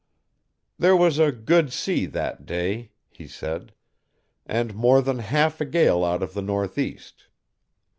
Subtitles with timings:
[0.79, 3.71] "There was a good sea that day," he said,
[4.47, 7.27] "and more than half a gale out of the northeast.